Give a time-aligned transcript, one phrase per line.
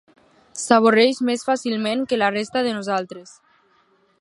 [0.61, 3.37] S'avorreix més fàcilment que la resta de nosaltres.